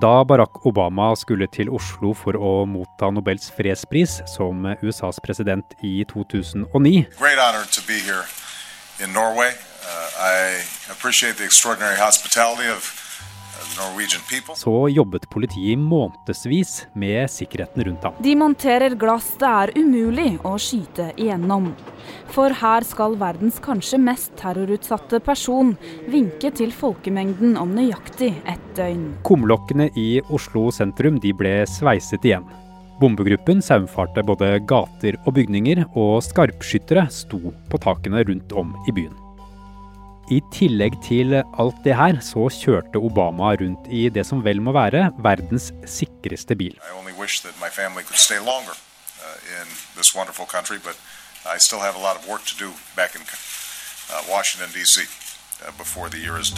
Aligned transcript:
Da 0.00 0.24
Barack 0.24 0.66
Obama 0.66 1.14
skulle 1.16 1.46
til 1.48 1.70
Oslo 1.72 2.10
for 2.12 2.36
å 2.36 2.50
motta 2.68 3.08
Nobels 3.08 3.46
fredspris 3.56 4.18
som 4.28 4.66
USAs 4.84 5.16
president 5.24 5.72
i 5.80 6.04
2009 6.10 7.06
Great 7.16 7.40
honor 7.40 7.64
to 7.72 7.80
be 7.88 7.96
here 7.96 8.26
in 9.00 9.14
Norway. 9.14 9.56
Uh, 9.80 10.10
I 10.20 10.60
appreciate 10.92 11.38
the 11.38 11.44
extraordinary 11.44 11.96
hospitality 11.96 12.68
of 12.68 13.05
så 14.56 14.74
jobbet 14.88 15.28
politiet 15.30 15.74
i 15.74 15.76
månedsvis 15.76 16.86
med 16.94 17.30
sikkerheten 17.30 17.84
rundt 17.88 18.04
ham. 18.04 18.18
De 18.22 18.34
monterer 18.38 18.96
glass 18.98 19.32
det 19.40 19.50
er 19.50 19.72
umulig 19.78 20.28
å 20.46 20.56
skyte 20.60 21.10
igjennom. 21.16 21.72
For 22.32 22.54
her 22.54 22.86
skal 22.86 23.16
verdens 23.20 23.58
kanskje 23.62 23.98
mest 24.00 24.34
terrorutsatte 24.40 25.20
person 25.24 25.74
vinke 26.10 26.52
til 26.54 26.72
folkemengden 26.74 27.56
om 27.60 27.74
nøyaktig 27.76 28.32
ett 28.46 28.70
døgn. 28.78 29.08
Kumlokkene 29.26 29.90
i 29.98 30.08
Oslo 30.30 30.68
sentrum 30.74 31.20
de 31.22 31.34
ble 31.36 31.58
sveiset 31.70 32.24
igjen. 32.26 32.46
Bombegruppen 33.00 33.60
saumfarte 33.60 34.24
både 34.24 34.54
gater 34.64 35.18
og 35.26 35.36
bygninger, 35.36 35.84
og 36.00 36.22
skarpskyttere 36.24 37.04
sto 37.12 37.52
på 37.68 37.84
takene 37.84 38.24
rundt 38.24 38.56
om 38.56 38.72
i 38.88 38.96
byen. 38.96 39.25
I 40.26 40.40
tillegg 40.50 40.96
til 41.06 41.36
alt 41.38 41.76
det 41.84 41.94
her, 41.94 42.16
så 42.18 42.48
kjørte 42.50 42.98
Obama 42.98 43.52
rundt 43.60 43.86
i 43.86 44.08
det 44.10 44.24
som 44.26 44.40
vel 44.42 44.58
må 44.58 44.72
være 44.74 45.12
verdens 45.22 45.70
sikreste 45.86 46.56
bil. 46.58 46.74
Uh, 46.82 46.98
country, 50.50 50.76
in 50.82 50.82
uh. 50.82 52.74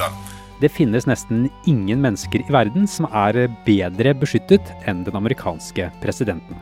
Uh. 0.01 0.33
Det 0.61 0.73
finnes 0.73 1.07
nesten 1.07 1.51
ingen 1.69 2.01
mennesker 2.01 2.41
i 2.41 2.49
verden 2.49 2.89
som 2.89 3.05
er 3.13 3.53
bedre 3.69 4.17
beskyttet 4.17 4.73
enn 4.89 5.05
den 5.05 5.21
amerikanske 5.21 5.93
presidenten. 6.01 6.57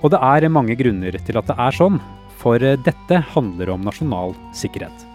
Og 0.00 0.10
det 0.16 0.24
er 0.24 0.48
mange 0.48 0.80
grunner 0.80 1.12
til 1.12 1.36
at 1.36 1.46
det 1.46 1.60
er 1.60 1.76
sånn, 1.76 2.00
for 2.40 2.56
dette 2.58 3.24
handler 3.36 3.76
om 3.76 3.84
nasjonal 3.84 4.32
sikkerhet. 4.56 5.11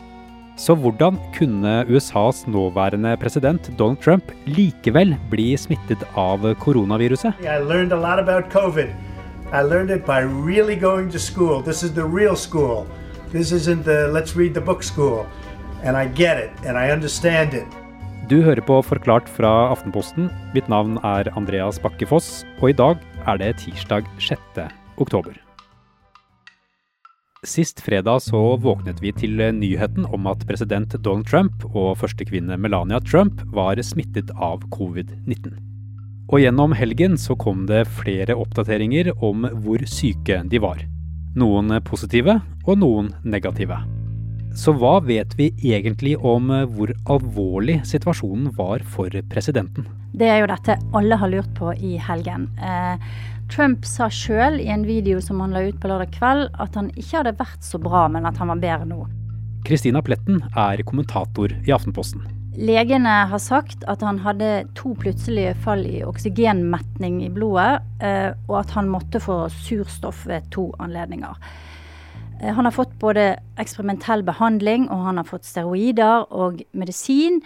Så 0.58 0.73
hvordan 0.75 1.19
kunne 1.38 1.86
USAs 1.86 2.47
nåværende 2.47 3.17
president 3.22 3.69
Donald 3.77 4.02
Trump 4.02 4.31
likevel 4.45 5.16
bli 5.30 5.52
smittet 5.58 6.02
av 6.17 6.53
koronaviruset? 6.64 7.33
I 7.45 7.61
learned 7.61 7.94
a 7.94 7.99
lot 8.02 8.19
about 8.19 8.49
COVID. 8.49 8.89
I 9.53 9.61
learned 9.61 9.91
it 9.91 10.03
by 10.05 10.19
really 10.25 10.75
going 10.75 11.11
to 11.11 11.19
school. 11.19 11.61
This 11.61 11.83
is 11.83 11.91
the 11.94 12.03
real 12.03 12.36
school. 12.36 12.88
This 13.31 13.52
isn't 13.52 13.83
the 13.83 14.09
let's 14.11 14.36
read 14.36 14.53
the 14.53 14.61
book 14.61 14.83
school. 14.83 15.25
And 15.83 15.95
I 15.95 16.08
get 16.08 16.38
it 16.38 16.52
and 16.66 16.77
I 16.77 16.92
understand 16.92 17.53
it. 17.53 17.67
Du 18.30 18.42
hører 18.42 18.61
på 18.61 18.81
Forklart 18.81 19.30
fra 19.30 19.69
Aftenposten. 19.71 20.31
Mitt 20.53 20.67
navn 20.67 20.97
er 21.03 21.30
Andreas 21.38 21.80
Bakkefoss, 21.80 22.44
og 22.59 22.69
i 22.69 22.75
dag 22.75 22.97
er 23.27 23.38
det 23.38 23.55
tirsdag 23.64 24.09
6. 24.19 24.39
oktober. 24.97 25.47
Sist 27.48 27.80
fredag 27.80 28.20
så 28.20 28.40
våknet 28.59 28.98
vi 29.00 29.14
til 29.16 29.40
nyheten 29.56 30.03
om 30.12 30.26
at 30.28 30.42
president 30.50 30.92
Donald 31.00 31.30
Trump 31.30 31.64
og 31.70 31.94
førstekvinne 32.02 32.58
Melania 32.59 33.00
Trump 33.00 33.39
var 33.56 33.80
smittet 33.88 34.34
av 34.36 34.66
covid-19. 34.76 35.54
Og 36.28 36.42
gjennom 36.44 36.76
helgen 36.76 37.16
så 37.16 37.38
kom 37.39 37.64
det 37.70 37.86
flere 38.02 38.36
oppdateringer 38.36 39.14
om 39.23 39.48
hvor 39.64 39.86
syke 39.88 40.42
de 40.52 40.59
var. 40.59 40.81
Noen 41.39 41.72
positive 41.88 42.36
og 42.66 42.81
noen 42.84 43.14
negative. 43.23 43.80
Så 44.58 44.73
hva 44.76 44.98
vet 45.06 45.38
vi 45.39 45.54
egentlig 45.70 46.17
om 46.20 46.52
hvor 46.73 46.92
alvorlig 47.08 47.80
situasjonen 47.88 48.52
var 48.59 48.84
for 48.84 49.14
presidenten? 49.32 49.88
Det 50.17 50.28
er 50.28 50.42
jo 50.42 50.52
dette 50.52 50.76
alle 50.98 51.16
har 51.22 51.32
lurt 51.32 51.52
på 51.56 51.72
i 51.78 51.95
helgen. 52.02 52.50
Eh, 52.59 52.98
Trump 53.52 53.86
sa 53.88 54.09
sjøl 54.12 54.59
i 54.59 54.67
en 54.72 54.84
video 54.88 55.22
som 55.23 55.40
han 55.44 55.53
la 55.56 55.64
ut 55.70 55.78
på 55.81 55.90
lørdag 55.90 56.12
kveld, 56.17 56.50
at 56.59 56.76
han 56.76 56.90
ikke 56.95 57.22
hadde 57.22 57.38
vært 57.40 57.64
så 57.64 57.80
bra, 57.81 58.08
men 58.12 58.27
at 58.27 58.39
han 58.42 58.52
var 58.52 58.64
bedre 58.64 58.88
nå. 58.89 59.05
Kristina 59.67 60.02
Pletten 60.04 60.42
er 60.55 60.83
kommentator 60.88 61.54
i 61.55 61.73
Aftenposten. 61.76 62.26
Legene 62.58 63.11
har 63.30 63.42
sagt 63.42 63.83
at 63.92 64.02
han 64.02 64.20
hadde 64.23 64.66
to 64.77 64.95
plutselige 64.98 65.54
fall 65.61 65.83
i 65.86 66.02
oksygenmetning 66.08 67.20
i 67.26 67.32
blodet, 67.33 67.83
eh, 68.02 68.32
og 68.48 68.64
at 68.64 68.73
han 68.73 68.89
måtte 68.89 69.21
få 69.21 69.44
surstoff 69.54 70.26
ved 70.26 70.50
to 70.52 70.71
anledninger. 70.82 71.38
Eh, 72.42 72.54
Han 72.54 72.66
har 72.66 72.71
fått 72.71 72.98
både 73.00 73.38
eksperimentell 73.58 74.23
behandling, 74.23 74.89
og 74.89 75.05
han 75.05 75.17
har 75.17 75.30
fått 75.30 75.45
steroider 75.45 76.26
og 76.32 76.64
medisin. 76.73 77.42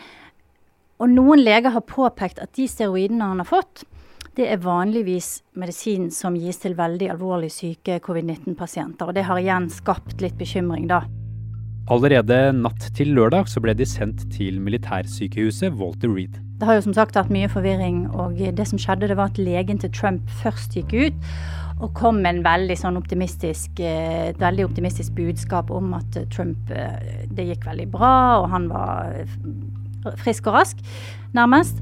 Og 1.00 1.10
noen 1.10 1.44
leger 1.44 1.72
har 1.72 1.82
påpekt 1.82 2.40
at 2.40 2.54
de 2.54 2.68
steroidene 2.68 3.26
han 3.34 3.40
har 3.40 3.50
fått, 3.50 3.84
det 4.38 4.48
er 4.48 4.62
vanligvis 4.64 5.42
medisin 5.60 6.08
som 6.14 6.38
gis 6.40 6.62
til 6.64 6.78
veldig 6.78 7.10
alvorlig 7.12 7.50
syke 7.52 8.00
covid-19-pasienter. 8.04 9.10
Og 9.10 9.18
det 9.18 9.26
har 9.28 9.42
igjen 9.42 9.68
skapt 9.72 10.22
litt 10.24 10.38
bekymring, 10.40 10.88
da. 10.92 11.04
Allerede 11.92 12.54
natt 12.56 12.86
til 12.96 13.12
lørdag 13.18 13.50
så 13.52 13.60
ble 13.64 13.74
de 13.76 13.88
sendt 13.90 14.24
til 14.32 14.62
militærsykehuset 14.64 15.76
Walter 15.76 16.14
Reed. 16.14 16.38
Det 16.62 16.70
har 16.70 16.78
jo 16.78 16.86
som 16.86 16.96
sagt 16.96 17.18
vært 17.18 17.34
mye 17.34 17.50
forvirring, 17.52 18.06
og 18.14 18.38
det 18.40 18.68
som 18.70 18.80
skjedde, 18.80 19.10
det 19.10 19.18
var 19.20 19.34
at 19.34 19.42
legen 19.42 19.82
til 19.82 19.92
Trump 19.92 20.30
først 20.44 20.78
gikk 20.78 20.94
ut 20.94 21.34
og 21.82 21.96
kom 21.98 22.20
med 22.22 22.36
en 22.36 22.44
veldig 22.46 22.76
sånn 22.78 23.00
optimistisk, 23.00 23.80
eh, 23.82 24.30
et 24.30 24.40
veldig 24.40 24.68
optimistisk 24.68 25.16
budskap 25.18 25.72
om 25.74 25.96
at 25.98 26.20
eh, 26.20 26.28
Trump 26.30 26.70
eh, 26.70 27.26
Det 27.34 27.48
gikk 27.48 27.66
veldig 27.66 27.88
bra, 27.90 28.14
og 28.44 28.52
han 28.54 28.68
var 28.70 29.16
eh, 29.18 30.14
frisk 30.22 30.52
og 30.52 30.60
rask, 30.60 30.86
nærmest. 31.34 31.82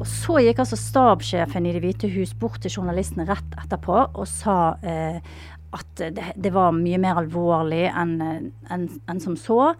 Og 0.00 0.08
så 0.08 0.40
gikk 0.40 0.62
altså 0.62 0.78
stabssjefen 0.80 1.66
i 1.68 1.74
Det 1.76 1.82
hvite 1.84 2.08
hus 2.14 2.32
bort 2.40 2.62
til 2.64 2.72
journalistene 2.72 3.26
rett 3.28 3.56
etterpå 3.60 3.98
og 4.08 4.28
sa 4.28 4.76
eh, 4.80 5.18
at 5.76 6.00
det, 6.00 6.32
det 6.40 6.52
var 6.54 6.72
mye 6.74 6.98
mer 6.98 7.20
alvorlig 7.20 7.84
enn 7.92 8.16
en, 8.24 8.86
en 9.06 9.20
som 9.22 9.36
så, 9.38 9.74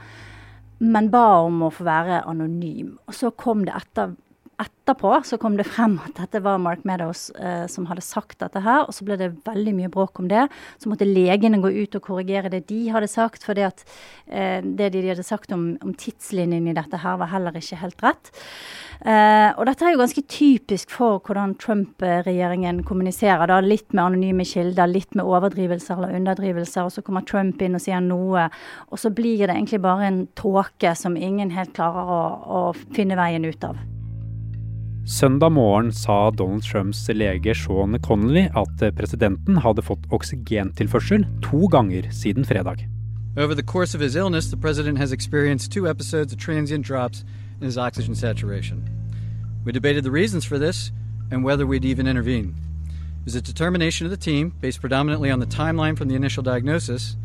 men 0.81 1.08
ba 1.12 1.41
om 1.44 1.64
å 1.66 1.72
få 1.72 1.86
være 1.88 2.22
anonym. 2.31 2.94
Og 3.08 3.16
så 3.16 3.32
kom 3.36 3.64
det 3.66 3.75
etter 3.76 4.14
etterpå 4.60 5.12
så 5.25 5.38
kom 5.41 5.56
det 5.59 5.69
frem 5.69 5.97
at 6.03 6.16
dette 6.19 6.43
var 6.44 6.60
Mark 6.62 6.82
Meadows 6.88 7.28
eh, 7.38 7.65
som 7.71 7.87
hadde 7.88 8.04
sagt 8.04 8.41
dette 8.43 8.60
her, 8.65 8.84
og 8.87 8.94
så 8.94 9.06
ble 9.06 9.16
det 9.21 9.32
veldig 9.47 9.75
mye 9.76 9.91
bråk 9.93 10.21
om 10.22 10.28
det. 10.31 10.47
Så 10.81 10.91
måtte 10.91 11.09
legene 11.09 11.60
gå 11.62 11.71
ut 11.71 11.97
og 11.97 12.04
korrigere 12.04 12.53
det 12.53 12.66
de 12.69 12.81
hadde 12.93 13.09
sagt, 13.10 13.44
for 13.47 13.59
eh, 13.59 14.60
det 14.62 14.91
de 14.94 15.04
hadde 15.09 15.26
sagt 15.26 15.53
om, 15.56 15.72
om 15.84 15.94
tidslinjen 15.97 16.69
i 16.70 16.76
dette 16.76 17.00
her 17.00 17.19
var 17.20 17.32
heller 17.32 17.56
ikke 17.56 17.81
helt 17.81 18.04
rett. 18.04 18.32
Eh, 19.00 19.50
og 19.56 19.65
dette 19.69 19.87
er 19.87 19.94
jo 19.94 20.03
ganske 20.03 20.25
typisk 20.28 20.93
for 20.93 21.22
hvordan 21.25 21.56
Trump-regjeringen 21.60 22.82
kommuniserer. 22.88 23.47
da, 23.49 23.60
Litt 23.65 23.94
med 23.94 24.04
anonyme 24.04 24.44
kilder, 24.49 24.91
litt 24.91 25.16
med 25.16 25.28
overdrivelser 25.28 25.97
eller 25.97 26.19
underdrivelser, 26.20 26.84
og 26.84 26.93
så 26.94 27.04
kommer 27.06 27.25
Trump 27.26 27.62
inn 27.62 27.78
og 27.78 27.84
sier 27.84 28.03
noe, 28.04 28.49
og 28.91 29.00
så 29.00 29.12
blir 29.15 29.47
det 29.47 29.56
egentlig 29.56 29.81
bare 29.84 30.10
en 30.10 30.20
tåke 30.38 30.94
som 30.99 31.16
ingen 31.16 31.54
helt 31.54 31.72
klarer 31.76 32.12
å, 32.12 32.20
å 32.60 32.60
finne 32.97 33.19
veien 33.19 33.49
ut 33.49 33.65
av. 33.70 33.81
Søndag 35.10 35.50
morgen 35.53 35.93
sa 35.93 36.31
Donald 36.31 36.62
Trumps 36.62 37.09
lege 37.09 37.54
Sean 37.54 37.98
Connolly 37.98 38.47
at 38.54 38.94
presidenten 38.94 39.56
hadde 39.56 39.82
fått 39.82 40.04
oksygentilførsel 40.15 41.25
to 41.43 41.66
ganger 41.66 42.06
siden 42.10 42.44
fredag. 42.44 42.87
Over 43.37 43.54
the 43.54 43.62
course 43.62 43.97
of 43.97 44.00
his 44.00 44.15
illness, 44.15 44.47
the 44.47 44.56
president 44.56 44.99
has 44.99 45.12
experienced 45.12 45.72
two 45.72 45.91
episodes 45.91 46.32
of 46.32 46.38
transient 46.38 46.87
drops 46.87 47.25
in 47.60 47.66
his 47.66 47.76
oxygen 47.76 48.15
saturation. 48.15 48.88
We 49.66 49.72
debated 49.72 50.04
the 50.04 50.12
reasons 50.12 50.47
for 50.47 50.59
this 50.59 50.93
and 51.32 51.44
whether 51.44 51.66
we'd 51.66 51.84
even 51.84 52.06
intervene. 52.06 52.54
It 53.20 53.25
was 53.25 53.34
a 53.34 53.41
determination 53.41 54.06
of 54.06 54.12
the 54.12 54.31
team, 54.31 54.53
based 54.60 54.81
predominantly 54.81 55.32
on 55.32 55.41
the 55.41 55.56
timeline 55.56 55.97
from 55.99 56.09
the 56.09 56.15
initial 56.15 56.44
diagnosis, 56.44 57.16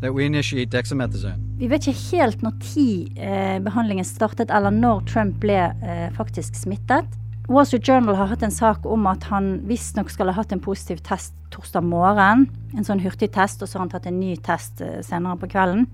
that 0.00 0.14
we 0.14 0.24
initiate 0.24 0.70
dexamethasone. 0.70 1.40
Vi 1.58 1.68
vet 1.70 1.86
ikke 1.86 2.16
helt 2.16 2.42
når 2.42 2.52
tid 2.60 3.18
eh, 3.18 3.60
behandlingen 3.60 4.04
startet, 4.04 4.50
eller 4.50 4.70
når 4.70 5.04
Trump 5.06 5.36
ble 5.40 5.60
eh, 5.84 6.08
faktisk 6.16 6.54
smittet. 6.54 7.04
Wall 7.48 7.66
Street 7.66 7.84
Journal 7.84 8.16
har 8.16 8.30
hatt 8.30 8.42
en 8.42 8.54
sak 8.54 8.86
om 8.88 9.04
at 9.10 9.26
han 9.28 9.58
visstnok 9.68 10.08
skal 10.08 10.30
ha 10.30 10.38
hatt 10.38 10.52
en 10.54 10.62
positiv 10.64 11.02
test 11.04 11.34
torsdag 11.52 11.84
morgen. 11.84 12.46
En 12.72 12.86
sånn 12.86 13.02
hurtigtest, 13.04 13.60
og 13.60 13.68
så 13.68 13.76
har 13.76 13.84
han 13.84 13.92
tatt 13.92 14.08
en 14.08 14.16
ny 14.16 14.32
test 14.40 14.80
eh, 14.80 15.02
senere 15.04 15.36
på 15.42 15.50
kvelden. 15.52 15.84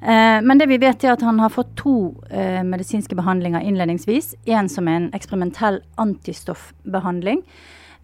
Eh, 0.00 0.38
men 0.40 0.60
det 0.60 0.70
vi 0.70 0.80
vet 0.80 1.04
er 1.04 1.12
at 1.12 1.24
han 1.26 1.42
har 1.42 1.52
fått 1.52 1.74
to 1.76 2.14
eh, 2.32 2.62
medisinske 2.64 3.18
behandlinger 3.18 3.66
innledningsvis. 3.68 4.32
En 4.48 4.72
som 4.72 4.88
er 4.88 5.02
en 5.02 5.10
eksperimentell 5.18 5.82
antistoffbehandling, 6.00 7.44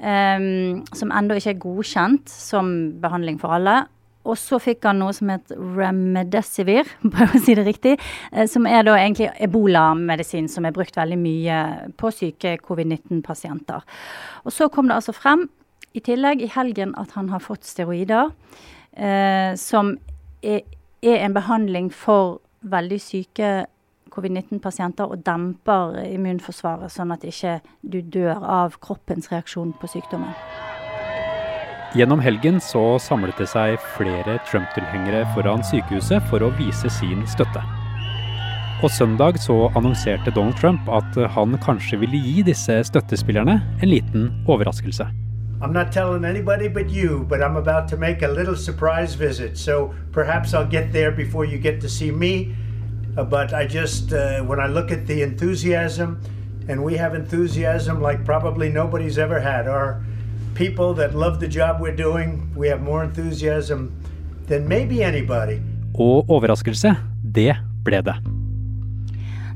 eh, 0.05 0.49
som 0.93 1.14
ennå 1.14 1.40
ikke 1.40 1.55
er 1.56 1.62
godkjent 1.64 2.28
som 2.28 2.75
behandling 3.00 3.40
for 3.40 3.56
alle. 3.56 3.87
Og 4.25 4.38
så 4.41 4.59
fikk 4.62 4.87
han 4.88 5.03
noe 5.03 5.12
som 5.17 5.31
het 5.32 5.53
remdesivir, 5.53 6.88
prøv 7.15 7.35
å 7.37 7.43
si 7.43 7.56
det 7.56 7.67
riktig, 7.67 7.97
eh, 8.32 8.47
som 8.50 8.69
er 8.69 8.87
da 8.87 8.97
egentlig 9.00 9.31
ebolamedisin 9.44 10.49
som 10.50 10.65
er 10.65 10.76
brukt 10.76 10.97
veldig 10.97 11.19
mye 11.21 11.59
på 12.00 12.12
syke 12.15 12.56
covid-19-pasienter. 12.65 13.85
Og 14.44 14.55
så 14.55 14.71
kom 14.73 14.88
det 14.88 14.99
altså 15.00 15.17
frem 15.17 15.49
i 15.94 16.03
tillegg 16.05 16.43
i 16.43 16.50
helgen 16.50 16.94
at 16.99 17.15
han 17.19 17.29
har 17.31 17.44
fått 17.44 17.69
steroider, 17.69 18.32
eh, 18.97 19.53
som 19.61 19.94
er, 20.43 20.65
er 21.05 21.23
en 21.23 21.37
behandling 21.37 21.93
for 21.93 22.41
veldig 22.65 23.00
syke 23.03 23.55
covid-19-pasienter 24.15 25.11
og 25.11 25.25
demper 25.26 25.99
immunforsvaret, 26.06 26.93
sånn 26.93 27.15
at 27.15 27.26
ikke 27.26 27.59
du 27.82 28.00
dør 28.00 28.41
av 28.41 28.79
kroppens 28.82 29.31
reaksjon 29.32 29.75
på 29.81 29.91
sykdommen. 29.97 30.35
Gjennom 31.94 32.19
helgen 32.19 32.56
så 32.58 32.96
samlet 32.99 33.38
det 33.38 33.46
seg 33.52 33.76
flere 33.94 34.41
Trump-tilhengere 34.49 35.20
foran 35.31 35.61
sykehuset 35.62 36.25
for 36.26 36.43
å 36.43 36.49
vise 36.58 36.88
sin 36.91 37.20
støtte. 37.31 37.61
Og 38.82 38.91
søndag 38.91 39.38
så 39.38 39.69
annonserte 39.79 40.32
Donald 40.35 40.58
Trump 40.58 40.88
at 40.91 41.14
han 41.37 41.55
kanskje 41.62 42.00
ville 42.00 42.19
gi 42.19 42.43
disse 42.50 42.81
støttespillerne 42.91 43.61
en 43.79 43.88
liten 43.88 44.26
overraskelse. 44.50 45.06
I'm 45.62 45.73
not 45.73 45.93
telling 45.93 46.25
anybody 46.25 46.67
but 46.67 46.91
you, 46.91 47.23
but 47.29 47.38
I'm 47.41 47.56
about 47.56 47.87
to 47.91 47.97
make 47.97 48.26
a 48.26 48.29
little 48.29 48.56
surprise 48.56 49.14
visit. 49.14 49.56
So 49.56 49.94
perhaps 50.11 50.52
I'll 50.52 50.67
get 50.67 50.90
there 50.93 51.12
before 51.12 51.44
you 51.44 51.58
get 51.58 51.81
to 51.81 51.88
see 51.88 52.11
me. 52.11 52.56
Uh, 53.17 53.23
but 53.23 53.55
I 53.55 53.69
just, 53.69 54.12
uh, 54.12 54.43
when 54.43 54.58
I 54.58 54.67
look 54.67 54.90
at 54.90 55.06
the 55.06 55.23
enthusiasm, 55.23 56.19
and 56.69 56.82
we 56.82 56.97
have 56.97 57.14
enthusiasm 57.14 58.00
like 58.02 58.25
probably 58.25 58.69
nobody's 58.69 59.17
ever 59.17 59.38
had. 59.38 59.69
Our 59.69 60.02
people 60.54 60.94
that 60.94 61.14
love 61.14 61.40
the 61.40 61.48
job 61.48 61.80
we're 61.80 61.96
doing, 61.96 62.52
we 62.56 62.68
have 62.68 62.82
more 62.82 63.04
enthusiasm 63.04 63.90
than 64.48 64.68
maybe 64.68 65.02
anybody. 65.02 65.58
Og 65.94 66.30
overraskelse, 66.30 66.96
det 67.34 67.56
ble 67.84 68.02
det. 68.02 68.14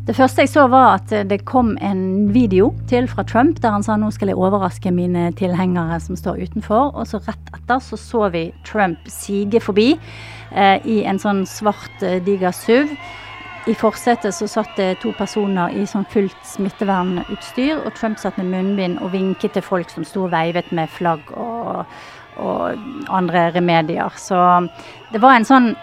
Det 0.08 0.16
første 0.16 0.40
jeg 0.40 0.48
så 0.48 0.62
var 0.72 0.94
at 0.94 1.10
det 1.28 1.42
kom 1.44 1.74
en 1.84 2.32
video 2.32 2.70
til 2.88 3.08
fra 3.08 3.22
Trump 3.28 3.58
der 3.60 3.74
han 3.74 3.82
sa 3.84 3.98
nå 4.00 4.08
skal 4.10 4.30
jeg 4.30 4.40
overraske 4.40 4.90
mine 4.90 5.26
tilhengere 5.36 5.98
som 6.00 6.16
står 6.16 6.40
utenfor. 6.46 6.94
Og 6.96 7.06
så 7.10 7.20
rett 7.26 7.50
etter 7.52 7.82
så 7.84 7.98
så 8.00 8.30
vi 8.32 8.46
Trump 8.64 8.98
sige 9.12 9.60
forbi 9.60 9.90
eh, 9.92 10.78
i 10.88 11.02
en 11.04 11.20
sånn 11.20 11.44
svart 11.44 12.00
eh, 12.00 12.22
diger 12.24 12.56
SUV. 12.56 12.94
I 13.69 13.75
forsetet 13.76 14.32
så 14.32 14.47
satt 14.49 14.70
det 14.79 15.03
to 15.03 15.11
personer 15.19 15.75
i 15.76 15.82
sånn 15.88 16.06
fullt 16.09 16.38
smittevernutstyr, 16.49 17.82
og 17.82 17.93
Trump 17.99 18.17
satt 18.20 18.38
med 18.41 18.49
munnbind 18.49 19.03
og 19.05 19.12
vinket 19.12 19.53
til 19.59 19.65
folk 19.67 19.93
som 19.93 20.06
sto 20.09 20.25
og 20.25 20.32
veivet 20.32 20.70
med 20.73 20.88
flagg 20.88 21.29
og, 21.37 21.85
og 22.41 23.12
andre 23.12 23.50
remedier. 23.59 24.17
Så 24.17 24.38
det 25.12 25.20
var 25.20 25.37
en 25.37 25.49
sånn 25.49 25.75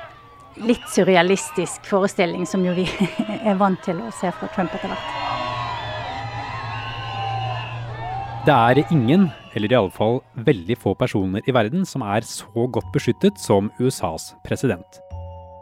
litt 0.66 0.88
surrealistisk 0.90 1.86
forestilling 1.86 2.50
som 2.50 2.66
jo 2.66 2.74
vi 2.74 2.88
er 3.50 3.62
vant 3.62 3.82
til 3.86 4.02
å 4.02 4.10
se 4.18 4.34
fra 4.34 4.50
Trump 4.56 4.74
etter 4.74 4.90
hvert. 4.90 5.14
Det 8.46 8.54
er 8.54 8.84
ingen, 8.94 9.30
eller 9.58 9.74
i 9.74 9.78
alle 9.78 9.94
fall 9.94 10.20
veldig 10.46 10.78
få 10.82 10.98
personer 10.98 11.46
i 11.46 11.54
verden, 11.54 11.86
som 11.86 12.06
er 12.06 12.26
så 12.26 12.66
godt 12.66 12.90
beskyttet 12.94 13.42
som 13.42 13.70
USAs 13.82 14.34
president. 14.46 15.05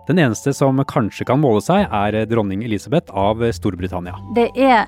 Den 0.07 0.19
eneste 0.19 0.51
som 0.53 0.81
kanskje 0.83 1.25
kan 1.29 1.39
måle 1.39 1.61
seg, 1.63 1.88
er 1.88 2.25
dronning 2.27 2.65
Elisabeth 2.65 3.13
av 3.15 3.39
Storbritannia. 3.55 4.17
Det 4.35 4.50
er 4.59 4.83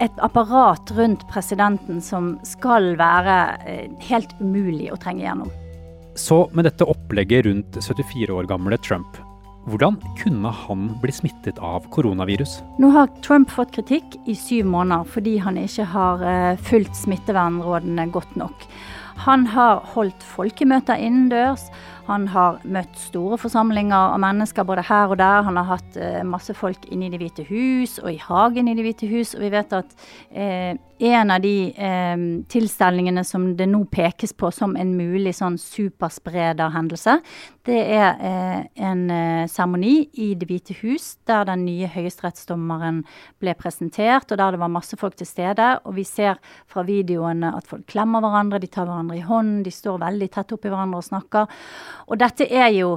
et 0.00 0.18
apparat 0.24 0.90
rundt 0.96 1.24
presidenten 1.28 2.00
som 2.04 2.34
skal 2.44 2.94
være 3.00 3.36
eh, 3.68 3.86
helt 4.08 4.32
umulig 4.40 4.90
å 4.92 4.98
trenge 5.00 5.24
gjennom. 5.24 5.52
Så 6.16 6.46
med 6.56 6.64
dette 6.68 6.88
opplegget 6.88 7.44
rundt 7.44 7.76
74 7.80 8.32
år 8.32 8.48
gamle 8.48 8.78
Trump, 8.80 9.20
hvordan 9.68 9.96
kunne 10.20 10.52
han 10.64 10.88
bli 11.02 11.12
smittet 11.12 11.58
av 11.58 11.84
koronavirus? 11.92 12.60
Nå 12.80 12.92
har 12.94 13.10
Trump 13.24 13.50
fått 13.52 13.74
kritikk 13.76 14.14
i 14.24 14.36
syv 14.38 14.68
måneder 14.72 15.08
fordi 15.10 15.36
han 15.42 15.58
ikke 15.60 15.88
har 15.92 16.22
eh, 16.24 16.60
fulgt 16.68 16.96
smittevernrådene 16.96 18.08
godt 18.14 18.36
nok. 18.40 18.68
Han 19.24 19.46
har 19.48 19.80
holdt 19.94 20.24
folkemøter 20.36 21.00
innendørs. 21.00 21.64
Han 22.06 22.28
har 22.30 22.60
møtt 22.62 22.98
store 23.00 23.38
forsamlinger 23.40 24.14
av 24.14 24.20
mennesker 24.22 24.66
både 24.66 24.84
her 24.86 25.10
og 25.10 25.18
der. 25.18 25.42
Han 25.46 25.58
har 25.58 25.70
hatt 25.72 25.96
eh, 25.98 26.22
masse 26.26 26.54
folk 26.54 26.86
inne 26.90 27.08
i 27.08 27.14
Det 27.14 27.18
hvite 27.22 27.46
hus 27.48 27.98
og 28.02 28.12
i 28.12 28.20
hagen 28.22 28.70
i 28.70 28.76
Det 28.78 28.84
hvite 28.86 29.08
hus. 29.10 29.34
Og 29.34 29.42
vi 29.42 29.50
vet 29.54 29.74
at 29.74 29.96
eh, 30.30 30.76
en 30.98 31.30
av 31.30 31.42
de 31.44 31.74
eh, 31.76 32.16
tilstelningene 32.48 33.24
som 33.26 33.50
det 33.56 33.66
nå 33.68 33.82
pekes 33.92 34.32
på 34.32 34.48
som 34.54 34.76
en 34.80 34.94
mulig 34.96 35.34
sånn 35.36 35.58
supersprederhendelse, 35.60 37.18
det 37.68 37.80
er 37.98 38.22
eh, 38.22 38.62
en 38.86 39.02
eh, 39.12 39.48
seremoni 39.50 40.06
i 40.22 40.30
Det 40.38 40.48
hvite 40.48 40.78
hus 40.80 41.16
der 41.28 41.44
den 41.50 41.66
nye 41.66 41.90
høyesterettsdommeren 41.92 43.02
ble 43.42 43.56
presentert, 43.58 44.30
og 44.30 44.40
der 44.40 44.54
det 44.54 44.62
var 44.62 44.72
masse 44.72 44.96
folk 44.96 45.18
til 45.18 45.28
stede. 45.28 45.68
Og 45.84 45.98
vi 45.98 46.06
ser 46.08 46.40
fra 46.70 46.86
videoene 46.86 47.52
at 47.58 47.68
folk 47.68 47.84
klemmer 47.90 48.24
hverandre, 48.24 48.62
de 48.62 48.70
tar 48.70 48.88
hverandre 48.88 49.18
i 49.18 49.26
hånden, 49.26 49.64
de 49.66 49.74
står 49.74 50.00
veldig 50.00 50.30
tett 50.32 50.56
oppi 50.56 50.72
hverandre 50.72 51.02
og 51.02 51.08
snakker. 51.10 51.60
Og 52.06 52.20
dette 52.20 52.46
er 52.46 52.70
jo 52.76 52.96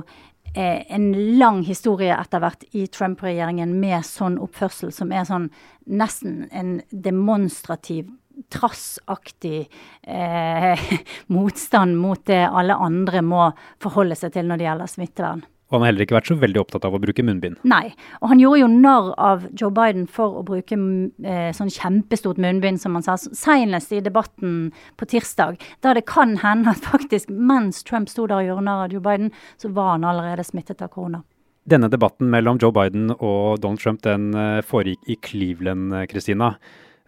eh, 0.54 0.86
en 0.90 1.12
lang 1.40 1.64
historie 1.68 2.14
etter 2.16 2.44
hvert 2.44 2.66
i 2.78 2.86
Trump-regjeringen 2.92 3.74
med 3.82 4.06
sånn 4.08 4.40
oppførsel 4.42 4.94
som 4.96 5.14
er 5.14 5.28
sånn 5.30 5.50
nesten 5.90 6.44
en 6.52 6.80
demonstrativ 6.92 8.10
trassaktig 8.54 9.68
eh, 10.02 10.90
motstand 11.36 11.98
mot 12.00 12.22
det 12.30 12.46
alle 12.48 12.78
andre 12.78 13.24
må 13.26 13.50
forholde 13.84 14.18
seg 14.20 14.36
til 14.36 14.48
når 14.48 14.62
det 14.62 14.70
gjelder 14.70 14.94
smittevern. 14.94 15.48
Og 15.70 15.78
han 15.78 15.84
har 15.84 15.92
heller 15.92 16.06
ikke 16.06 16.18
vært 16.18 16.30
så 16.32 16.38
veldig 16.42 16.62
opptatt 16.64 16.86
av 16.88 16.96
å 16.98 17.02
bruke 17.02 17.24
munnbind. 17.26 17.60
Nei, 17.70 17.92
og 18.24 18.32
han 18.32 18.42
gjorde 18.42 18.62
jo 18.64 18.70
narr 18.74 19.12
av 19.22 19.46
Joe 19.54 19.70
Biden 19.74 20.08
for 20.10 20.40
å 20.40 20.44
bruke 20.48 20.76
eh, 20.76 21.52
sånn 21.54 21.70
kjempestort 21.74 22.42
munnbind, 22.42 22.82
som 22.82 22.98
han 22.98 23.06
sa, 23.06 23.18
senest 23.18 23.94
i 23.94 24.02
debatten 24.06 24.72
på 24.98 25.10
tirsdag. 25.14 25.62
Da 25.86 25.94
det 25.94 26.08
kan 26.10 26.40
hende 26.42 26.74
at 26.74 26.90
faktisk 26.90 27.30
mens 27.30 27.84
Trump 27.86 28.10
sto 28.10 28.26
der 28.26 28.42
og 28.42 28.50
gjorde 28.50 28.66
narr 28.66 28.88
av 28.88 28.96
Joe 28.98 29.06
Biden, 29.06 29.30
så 29.62 29.70
var 29.76 29.94
han 29.96 30.10
allerede 30.10 30.48
smittet 30.48 30.82
av 30.82 30.90
korona. 30.96 31.22
Denne 31.70 31.90
debatten 31.92 32.32
mellom 32.34 32.58
Joe 32.58 32.74
Biden 32.74 33.12
og 33.14 33.62
Donald 33.62 33.84
Trump 33.84 34.02
den 34.08 34.32
eh, 34.34 34.62
foregikk 34.66 35.06
i 35.06 35.20
Cleveland, 35.22 35.94
Kristina. 36.10 36.56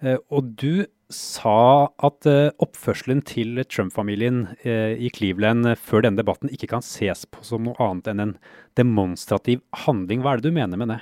Eh, 0.02 0.18
og 0.30 0.54
du 0.62 0.86
sa 1.16 1.90
at 2.04 2.28
eh, 2.30 2.50
oppførselen 2.64 3.22
til 3.28 3.62
Trump-familien 3.68 4.44
eh, 4.64 4.98
i 4.98 5.12
Cleveland 5.14 5.74
før 5.80 6.06
denne 6.06 6.22
debatten 6.22 6.52
ikke 6.54 6.72
kan 6.74 6.86
ses 6.86 7.26
på 7.30 7.44
som 7.46 7.68
noe 7.68 7.78
annet 7.84 8.10
enn 8.12 8.26
en 8.26 8.36
demonstrativ 8.80 9.62
handling. 9.86 10.24
Hva 10.24 10.36
er 10.36 10.42
det 10.42 10.52
du 10.52 10.58
mener 10.58 10.82
med 10.82 10.94
det? 10.96 11.02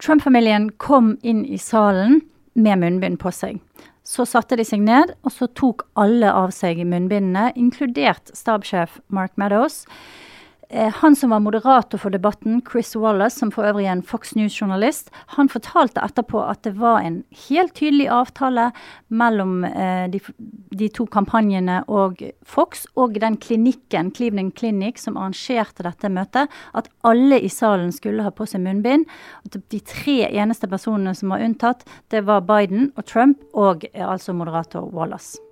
Trump-familien 0.00 0.70
kom 0.80 1.14
inn 1.22 1.44
i 1.44 1.60
salen 1.60 2.22
med 2.54 2.80
munnbind 2.80 3.20
på 3.20 3.32
seg. 3.34 3.60
Så 4.06 4.24
satte 4.26 4.56
de 4.58 4.64
seg 4.66 4.82
ned, 4.82 5.12
og 5.22 5.34
så 5.34 5.46
tok 5.54 5.84
alle 6.00 6.30
av 6.32 6.54
seg 6.56 6.80
munnbindene, 6.88 7.50
inkludert 7.54 8.32
stabssjef 8.34 8.98
Mark 9.12 9.36
Meadows. 9.38 9.84
Eh, 10.72 10.92
han 10.92 11.16
som 11.16 11.30
var 11.30 11.40
moderator 11.40 11.98
for 11.98 12.10
debatten, 12.10 12.62
Chris 12.72 12.96
Wallace, 12.96 13.38
som 13.38 13.50
for 13.50 13.66
øvrig 13.66 13.88
er 13.88 13.96
en 13.96 14.04
Fox 14.06 14.36
News-journalist, 14.38 15.10
han 15.34 15.50
fortalte 15.50 16.02
etterpå 16.06 16.44
at 16.46 16.62
det 16.62 16.76
var 16.78 17.02
en 17.02 17.24
helt 17.48 17.74
tydelig 17.74 18.06
avtale 18.14 18.68
mellom 19.08 19.64
eh, 19.66 20.06
de, 20.12 20.20
de, 20.70 20.88
to 20.94 21.08
kampanjene 21.10 21.80
og 21.90 22.22
Fox 22.46 22.86
og 22.94 23.18
den 23.18 23.40
klinikken, 23.42 24.14
Cleveland 24.14 24.54
Clinic, 24.54 25.02
som 25.02 25.18
arrangerte 25.18 25.82
dette 25.82 26.06
møtet, 26.06 26.46
at 26.70 26.90
alle 27.02 27.42
i 27.42 27.50
salen 27.50 27.90
skulle 27.90 28.22
ha 28.22 28.30
på 28.30 28.46
seg 28.46 28.62
munnbind. 28.62 29.10
At 29.42 29.58
de 29.74 29.82
tre 29.82 30.20
eneste 30.30 30.70
personene 30.70 31.18
som 31.18 31.34
var 31.34 31.42
unntatt, 31.42 31.82
det 32.14 32.22
var 32.30 32.46
Biden 32.46 32.92
og 32.94 33.10
Trump 33.10 33.42
og 33.58 33.88
eh, 33.90 34.06
altså 34.06 34.38
moderator 34.38 34.86
Wallace. 34.94 35.49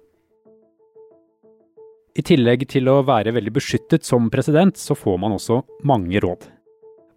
I 2.18 2.24
tillegg 2.26 2.64
til 2.66 2.88
å 2.90 3.00
være 3.06 3.30
veldig 3.36 3.52
beskyttet 3.54 4.06
som 4.06 4.26
president, 4.32 4.74
så 4.74 4.96
får 4.98 5.18
man 5.22 5.36
også 5.36 5.60
mange 5.86 6.18
råd. 6.24 6.48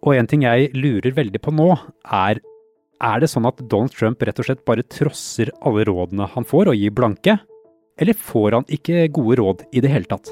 Og 0.06 0.14
en 0.14 0.28
ting 0.30 0.44
jeg 0.46 0.70
lurer 0.78 1.14
veldig 1.16 1.40
på 1.42 1.54
nå, 1.54 1.72
er 2.06 2.38
er 3.02 3.18
det 3.18 3.32
sånn 3.32 3.48
at 3.48 3.58
Donald 3.66 3.90
Trump 3.96 4.20
rett 4.22 4.38
og 4.38 4.46
slett 4.46 4.60
bare 4.62 4.84
trosser 4.86 5.50
alle 5.66 5.82
rådene 5.88 6.28
han 6.36 6.46
får 6.46 6.70
og 6.70 6.78
gir 6.78 6.94
blanke? 6.94 7.34
Eller 7.98 8.14
får 8.14 8.60
han 8.60 8.68
ikke 8.70 9.08
gode 9.10 9.40
råd 9.40 9.64
i 9.74 9.82
det 9.82 9.90
hele 9.90 10.06
tatt? 10.06 10.30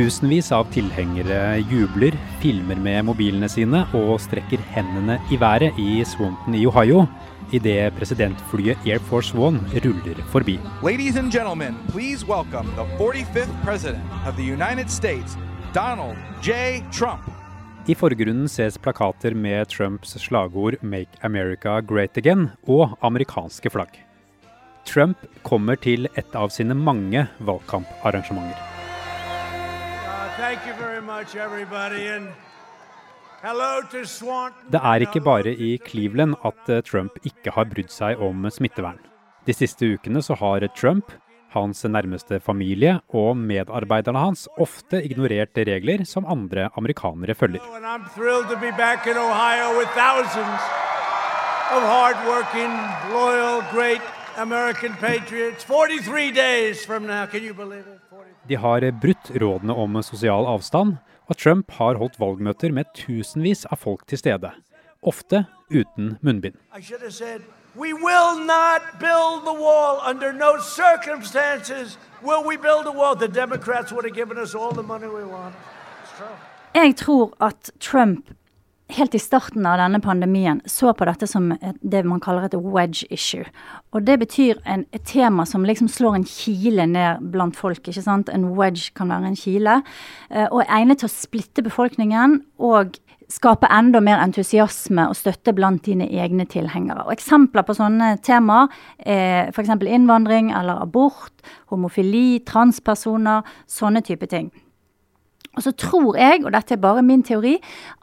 Tusenvis 0.00 0.46
av 0.56 0.64
tilhengere 0.72 1.58
jubler, 1.68 2.14
filmer 2.40 2.78
med 2.80 3.04
mobilene 3.04 3.50
sine 3.52 3.82
og 3.92 4.14
strekker 4.24 4.62
hendene 4.72 5.18
i 5.28 5.36
været 5.36 5.76
i 5.76 5.98
Swanton 6.08 6.56
i 6.56 6.62
Ohio 6.64 7.02
idet 7.52 7.92
presidentflyet 7.98 8.80
Air 8.88 9.02
Force 9.10 9.36
One 9.36 9.60
ruller 9.84 10.22
forbi. 10.32 10.54
Ladies 10.80 11.20
and 11.20 11.28
gentlemen, 11.28 11.76
please 11.92 12.24
welcome 12.24 12.72
the 12.80 12.86
45th 12.96 13.52
president 13.62 14.00
of 14.24 14.40
the 14.40 14.46
United 14.54 14.88
States, 14.88 15.36
Donald 15.74 16.16
J. 16.40 16.80
Trump. 16.88 17.28
I 17.84 17.92
forgrunnen 17.92 18.48
ses 18.48 18.80
plakater 18.80 19.36
med 19.36 19.68
Trumps 19.68 20.16
slagord 20.16 20.80
'Make 20.80 21.20
America 21.20 21.80
Great 21.80 22.16
Again' 22.16 22.48
og 22.66 22.96
amerikanske 23.02 23.68
flagg. 23.70 24.00
Trump 24.86 25.18
kommer 25.42 25.74
til 25.76 26.08
et 26.16 26.34
av 26.34 26.48
sine 26.48 26.74
mange 26.74 27.28
valgkamparrangementer. 27.38 28.79
Det 34.72 34.80
er 34.80 35.04
ikke 35.04 35.20
bare 35.24 35.52
i 35.52 35.70
Cleveland 35.84 36.36
at 36.44 36.68
eh, 36.72 36.82
Trump 36.84 37.16
ikke 37.24 37.52
har 37.56 37.68
brydd 37.68 37.92
seg 37.92 38.20
om 38.24 38.46
smittevern. 38.52 39.00
De 39.44 39.56
siste 39.56 39.88
ukene 39.88 40.22
så 40.24 40.36
har 40.40 40.64
Trump, 40.76 41.12
hans 41.52 41.82
nærmeste 41.84 42.38
familie 42.40 43.00
og 43.16 43.36
medarbeiderne 43.36 44.22
hans 44.22 44.46
ofte 44.60 45.00
ignorert 45.04 45.56
regler 45.56 46.04
som 46.08 46.28
andre 46.28 46.68
amerikanere 46.78 47.34
følger. 47.34 47.64
De 58.48 58.56
har 58.56 58.90
brutt 59.00 59.30
rådene 59.42 59.74
om 59.74 60.02
sosial 60.02 60.46
avstand, 60.48 60.96
og 61.28 61.36
Trump 61.36 61.70
har 61.76 61.98
holdt 62.00 62.16
valgmøter 62.20 62.72
med 62.72 62.88
tusenvis 62.96 63.66
av 63.68 63.76
folk 63.82 64.06
til 64.08 64.18
stede. 64.18 64.50
Ofte 65.02 65.44
uten 65.70 66.16
munnbind. 66.22 66.56
We 67.76 67.92
will 67.92 68.34
not 68.46 68.82
build 68.98 69.44
the 69.46 69.54
wall. 69.64 70.00
Under 70.10 70.32
no 70.32 70.58
circumstances 70.58 71.98
will 72.22 72.42
we 72.48 72.56
build 72.56 72.86
a 72.86 72.92
wall. 72.92 73.14
The 73.16 73.28
Democrats 73.28 73.92
would 73.92 74.04
have 74.04 74.14
given 74.14 74.38
us 74.38 74.54
all 74.54 74.72
the 74.72 74.82
money 74.82 75.06
we 75.06 75.24
want. 75.24 75.54
Jeg 76.74 76.96
tror 76.96 77.36
at 77.40 77.70
Trump 77.80 78.30
helt 78.96 79.14
i 79.14 79.20
starten 79.22 79.66
av 79.66 79.78
denne 79.80 80.00
pandemien 80.02 80.60
så 80.68 80.92
på 80.96 81.06
dette 81.08 81.28
som 81.30 81.50
et, 81.56 81.78
det 81.82 82.02
man 82.06 82.22
kaller 82.22 82.48
et 82.48 82.56
wedge 82.58 83.06
issue. 83.10 83.44
Og 83.94 84.06
det 84.06 84.18
betyr 84.22 84.60
en, 84.64 84.86
et 84.94 85.04
tema 85.08 85.46
som 85.48 85.66
liksom 85.66 85.90
slår 85.90 86.20
en 86.20 86.26
kile 86.28 86.86
ned 86.90 87.24
blant 87.32 87.56
folk. 87.56 87.82
ikke 87.86 88.04
sant? 88.04 88.32
En 88.32 88.50
wedge 88.58 88.92
kan 88.96 89.12
være 89.12 89.32
en 89.32 89.38
kile. 89.38 89.80
Eh, 90.30 90.46
og 90.48 90.62
er 90.64 90.74
egnet 90.80 91.02
til 91.02 91.10
å 91.10 91.14
splitte 91.14 91.64
befolkningen 91.66 92.40
og 92.58 92.98
skape 93.30 93.68
enda 93.70 94.00
mer 94.02 94.20
entusiasme 94.24 95.04
og 95.10 95.18
støtte 95.18 95.54
blant 95.54 95.84
dine 95.86 96.08
egne 96.10 96.46
tilhengere. 96.50 97.04
Og 97.06 97.14
Eksempler 97.14 97.66
på 97.66 97.76
sånne 97.78 98.16
temaer 98.26 98.70
er 98.98 99.52
f.eks. 99.52 99.70
innvandring 99.86 100.50
eller 100.56 100.82
abort, 100.82 101.34
homofili, 101.70 102.40
transpersoner, 102.46 103.46
sånne 103.70 104.02
type 104.06 104.26
ting. 104.30 104.50
Og 105.58 105.64
så 105.64 105.72
tror 105.74 106.14
jeg, 106.14 106.44
og 106.46 106.52
dette 106.54 106.76
er 106.76 106.80
bare 106.80 107.02
min 107.02 107.24
teori, 107.26 107.56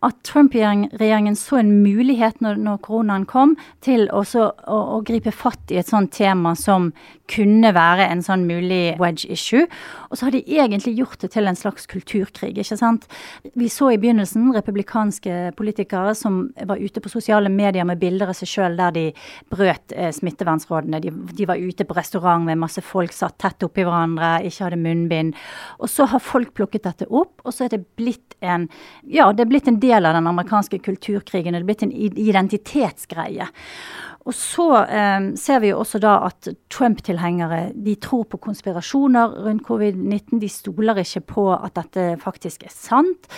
at 0.03 0.17
Trump-regjeringen 0.27 1.35
så 1.39 1.61
en 1.61 1.69
mulighet 1.79 2.41
når, 2.43 2.57
når 2.59 2.81
koronaen 2.83 3.23
kom, 3.25 3.53
til 3.81 4.09
også 4.11 4.49
å, 4.67 4.79
å, 4.97 4.97
gripe 5.07 5.31
fatt 5.31 5.71
i 5.71 5.79
et 5.79 5.87
sånt 5.87 6.11
tema 6.11 6.51
som 6.59 6.89
kunne 7.31 7.71
være 7.75 8.09
en 8.11 8.23
sånn 8.23 8.43
mulig 8.49 8.97
wedge 8.99 9.29
issue. 9.31 9.63
Og 10.11 10.19
så 10.19 10.27
har 10.27 10.35
de 10.35 10.41
egentlig 10.43 10.97
gjort 10.99 11.23
det 11.23 11.31
til 11.37 11.47
en 11.47 11.55
slags 11.55 11.87
kulturkrig, 11.87 12.51
ikke 12.51 12.77
sant. 12.79 13.07
Vi 13.55 13.71
så 13.71 13.93
i 13.93 13.99
begynnelsen 14.01 14.51
republikanske 14.55 15.53
politikere 15.55 16.17
som 16.19 16.49
var 16.67 16.83
ute 16.83 17.03
på 17.03 17.11
sosiale 17.11 17.51
medier 17.51 17.87
med 17.87 18.03
bilder 18.03 18.33
av 18.33 18.37
seg 18.37 18.51
sjøl 18.51 18.75
der 18.79 18.91
de 18.95 19.05
brøt 19.55 19.95
eh, 19.95 20.11
smittevernrådene. 20.15 20.99
De, 21.03 21.15
de, 21.31 21.47
var 21.47 21.63
ute 21.63 21.87
på 21.87 21.95
restaurant 21.95 22.43
med 22.43 22.59
masse 22.59 22.83
folk, 22.83 23.15
satt 23.15 23.39
tett 23.39 23.63
oppi 23.63 23.87
hverandre, 23.87 24.35
ikke 24.43 24.67
hadde 24.67 24.83
munnbind. 24.83 25.35
Og 25.79 25.91
så 25.91 26.11
har 26.11 26.23
folk 26.23 26.51
plukket 26.59 26.87
dette 26.91 27.07
opp 27.07 27.36
og 27.43 27.53
så 27.53 27.65
er 27.65 27.75
det 27.75 27.83
blitt 27.99 28.35
en 28.39 28.67
ja, 29.03 29.29
det 29.33 29.45
er 29.45 29.51
blitt 29.51 29.69
en 29.69 29.79
del 29.81 30.05
av 30.05 30.17
den 30.17 30.29
amerikanske 30.29 30.79
kulturkrigen. 30.85 31.55
Det 31.55 31.61
er 31.61 31.67
blitt 31.67 31.85
en 31.85 31.93
identitetsgreie. 31.93 33.47
Og 34.27 34.35
så 34.35 34.67
eh, 34.83 35.31
ser 35.39 35.63
vi 35.63 35.71
jo 35.71 35.79
også 35.81 36.01
da 36.03 36.17
at 36.27 36.49
Trump-tilhengere 36.73 37.71
de 37.73 37.95
tror 38.03 38.27
på 38.31 38.41
konspirasjoner 38.49 39.39
rundt 39.47 39.65
covid-19. 39.67 40.41
De 40.43 40.51
stoler 40.51 41.03
ikke 41.03 41.25
på 41.33 41.49
at 41.55 41.77
dette 41.79 42.09
faktisk 42.23 42.67
er 42.67 42.73
sant. 42.75 43.29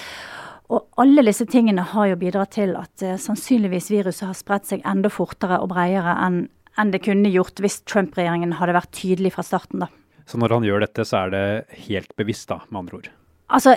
Og 0.70 0.86
alle 1.02 1.26
disse 1.26 1.48
tingene 1.50 1.82
har 1.94 2.12
jo 2.12 2.20
bidratt 2.22 2.56
til 2.58 2.76
at 2.78 3.06
eh, 3.06 3.20
sannsynligvis 3.22 3.92
viruset 3.94 4.28
har 4.30 4.38
spredt 4.38 4.70
seg 4.70 4.86
enda 4.88 5.12
fortere 5.14 5.62
og 5.62 5.72
bredere 5.74 6.18
enn 6.26 6.48
enn 6.80 6.94
det 6.94 7.04
kunne 7.04 7.32
gjort 7.34 7.60
hvis 7.60 7.82
Trump-regjeringen 7.90 8.56
hadde 8.60 8.76
vært 8.78 8.94
tydelig 8.96 9.34
fra 9.36 9.44
starten. 9.46 9.84
da. 9.84 9.90
Så 10.30 10.40
når 10.40 10.56
han 10.56 10.68
gjør 10.68 10.86
dette, 10.86 11.06
så 11.08 11.26
er 11.26 11.34
det 11.34 11.46
helt 11.88 12.14
bevisst, 12.20 12.48
da, 12.52 12.62
med 12.70 12.84
andre 12.84 13.00
ord? 13.02 13.10
Altså 13.50 13.76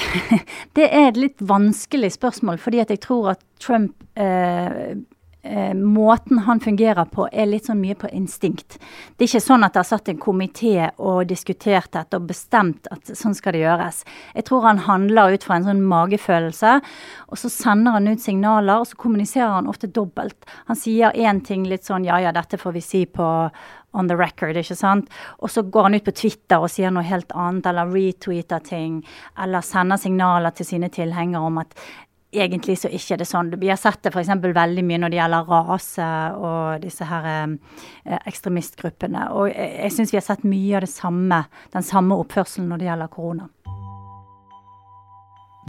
Det 0.76 0.86
er 0.86 1.08
et 1.08 1.18
litt 1.18 1.40
vanskelig 1.42 2.14
spørsmål, 2.18 2.60
fordi 2.62 2.82
at 2.82 2.92
jeg 2.94 3.02
tror 3.04 3.32
at 3.34 3.40
Trump 3.62 3.96
eh, 4.14 4.92
eh, 5.42 5.72
Måten 5.74 6.44
han 6.46 6.60
fungerer 6.62 7.08
på, 7.10 7.26
er 7.32 7.48
litt 7.50 7.66
sånn 7.66 7.80
mye 7.82 7.96
på 7.98 8.10
instinkt. 8.14 8.78
Det 9.16 9.24
er 9.24 9.30
ikke 9.32 9.42
sånn 9.42 9.66
at 9.66 9.74
det 9.74 9.82
har 9.82 9.88
satt 9.88 10.12
en 10.12 10.20
komité 10.22 10.90
og 10.96 11.26
diskutert 11.30 11.90
dette 11.96 12.20
og 12.20 12.28
bestemt 12.30 12.86
at 12.94 13.10
sånn 13.18 13.34
skal 13.36 13.56
det 13.56 13.64
gjøres. 13.64 14.02
Jeg 14.36 14.46
tror 14.48 14.68
han 14.68 14.84
handler 14.86 15.34
ut 15.34 15.46
fra 15.48 15.58
en 15.58 15.68
sånn 15.68 15.82
magefølelse, 15.90 16.76
og 17.28 17.42
så 17.42 17.52
sender 17.52 17.98
han 17.98 18.08
ut 18.12 18.22
signaler, 18.22 18.78
og 18.78 18.90
så 18.92 19.00
kommuniserer 19.00 19.58
han 19.58 19.70
ofte 19.70 19.90
dobbelt. 19.90 20.38
Han 20.70 20.78
sier 20.78 21.16
én 21.16 21.42
ting 21.44 21.66
litt 21.68 21.88
sånn 21.88 22.06
ja 22.08 22.20
ja, 22.22 22.34
dette 22.36 22.60
får 22.60 22.78
vi 22.78 22.84
si 22.84 23.04
på 23.10 23.26
on 23.92 24.10
the 24.10 24.16
record, 24.18 24.56
ikke 24.56 24.76
sant. 24.78 25.10
Og 25.40 25.50
så 25.50 25.62
går 25.62 25.88
han 25.88 25.98
ut 25.98 26.06
på 26.06 26.14
Twitter 26.22 26.62
og 26.62 26.70
sier 26.70 26.92
noe 26.94 27.06
helt 27.06 27.32
annet, 27.34 27.66
eller 27.70 27.90
retweeter 27.90 28.62
ting, 28.66 29.00
eller 29.40 29.66
sender 29.66 30.00
signaler 30.00 30.54
til 30.54 30.68
sine 30.68 30.90
tilhengere 30.92 31.50
om 31.50 31.60
at 31.64 31.76
egentlig 32.30 32.76
så 32.78 32.90
ikke 32.94 33.16
er 33.16 33.22
det 33.22 33.28
sånn. 33.28 33.50
Vi 33.58 33.70
har 33.70 33.78
sett 33.80 34.02
det 34.04 34.12
f.eks. 34.14 34.30
veldig 34.42 34.84
mye 34.86 35.00
når 35.02 35.12
det 35.12 35.18
gjelder 35.18 35.48
rase 35.50 36.10
og 36.38 36.84
disse 36.84 37.06
her 37.10 37.30
eh, 37.32 38.18
ekstremistgruppene. 38.20 39.26
Og 39.34 39.50
jeg, 39.50 39.70
jeg 39.80 39.96
syns 39.96 40.14
vi 40.14 40.20
har 40.20 40.26
sett 40.26 40.46
mye 40.46 40.76
av 40.78 40.86
det 40.86 40.92
samme, 40.92 41.40
den 41.74 41.86
samme 41.86 42.18
oppførselen 42.22 42.70
når 42.70 42.82
det 42.82 42.90
gjelder 42.90 43.14
korona. 43.16 43.48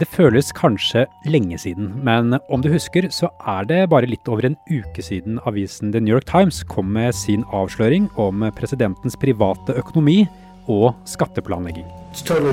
Det 0.02 0.08
føles 0.10 0.48
kanskje 0.58 1.04
lenge 1.30 1.54
siden, 1.62 1.92
men 2.02 2.34
om 2.50 2.62
du 2.62 2.66
husker, 2.72 3.04
så 3.14 3.28
er 3.46 3.68
det 3.70 3.76
bare 3.92 4.08
litt 4.10 4.26
over 4.26 4.48
en 4.48 4.56
uke 4.66 4.98
siden 4.98 5.36
avisen 5.46 5.92
The 5.94 6.00
New 6.02 6.16
York 6.16 6.26
Times 6.26 6.64
kom 6.66 6.88
med 6.96 7.14
sin 7.14 7.44
avsløring 7.54 8.08
om 8.18 8.42
presidentens 8.56 9.14
private 9.14 9.76
økonomi 9.78 10.24
og 10.66 10.96
skatteplanlegging. 11.06 11.86
Totally 12.26 12.50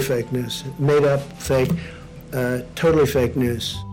up, 1.09 1.25
fake. 1.41 1.73
Uh, 2.29 2.61
totally 2.77 3.09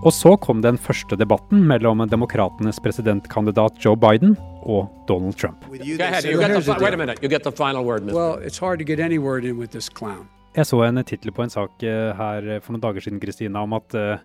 og 0.05 0.13
så 0.13 0.37
kom 0.37 0.61
den 0.61 0.77
første 0.77 1.17
debatten 1.17 1.65
mellom 1.65 2.05
demokratenes 2.11 2.77
presidentkandidat 2.85 3.81
Joe 3.81 3.97
Biden 3.97 4.37
og 4.69 4.93
Donald 5.09 5.41
Trump. 5.41 5.65
Go 5.65 6.05
ahead, 6.05 6.27
you 6.29 6.37
get 6.37 6.63
the, 6.63 6.77
wait 6.85 6.93
a 6.93 6.97
minute, 6.99 7.23
you 7.23 7.31
get 7.31 7.43
the 7.43 7.53
final 7.53 7.87
word, 7.87 8.03
Mr. 8.05 8.13
Well, 8.13 8.37
it's 8.37 8.59
hard 8.59 8.79
to 8.81 8.85
get 8.85 9.01
any 9.01 9.17
word 9.17 9.47
in 9.47 9.57
with 9.57 9.71
this 9.73 9.89
clown. 9.89 10.29
Jeg 10.57 10.65
så 10.71 10.79
en 10.87 11.03
tittel 11.05 11.35
på 11.37 11.45
en 11.45 11.53
sak 11.53 11.83
eh, 11.85 12.17
her 12.17 12.47
for 12.65 12.73
noen 12.73 12.85
dager 12.87 13.05
siden 13.05 13.21
Kristina, 13.21 13.61
om 13.67 13.75
at 13.77 13.93
uh, 13.93 14.23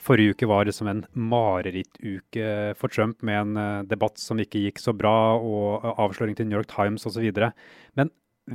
forrige 0.00 0.32
uke 0.32 0.48
var 0.48 0.64
liksom 0.64 0.88
en 0.88 1.02
marerittuke 1.12 2.72
for 2.80 2.88
Trump, 2.88 3.20
med 3.20 3.42
en 3.42 3.88
debatt 3.90 4.16
som 4.20 4.40
ikke 4.40 4.62
gikk 4.64 4.80
så 4.80 4.94
bra, 4.96 5.36
og 5.36 5.84
avsløring 5.92 6.38
til 6.38 6.48
New 6.48 6.56
York 6.56 6.72
Times 6.72 7.04
osv. 7.04 7.28
Men 8.00 8.10